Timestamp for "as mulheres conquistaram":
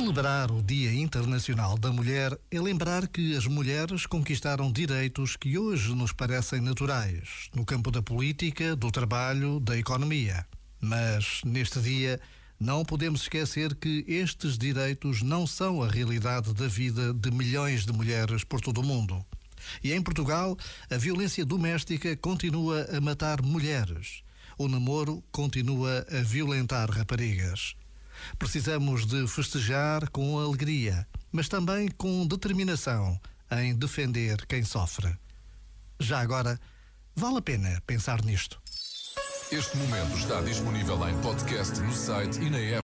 3.36-4.72